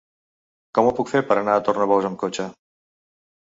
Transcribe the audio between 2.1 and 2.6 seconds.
amb cotxe?